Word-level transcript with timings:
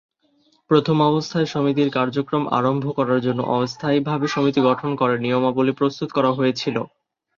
প্রথম 0.71 0.97
অবস্থায় 1.09 1.47
সমিতির 1.47 1.89
কার্যক্রম 1.97 2.43
আরম্ভ 2.57 2.83
করার 2.97 3.19
জন্য 3.21 3.39
অস্থায়ীভাবে 3.55 4.27
সমিতি 4.27 4.59
গঠন 4.69 4.91
করে 4.95 5.15
নিয়মাবলী 5.19 5.73
প্রস্তুত 5.79 6.09
করা 6.13 6.31
হয়েছিল। 6.33 6.75